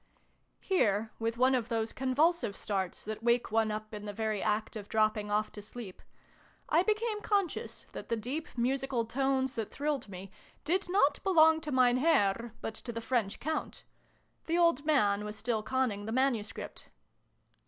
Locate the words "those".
1.69-1.93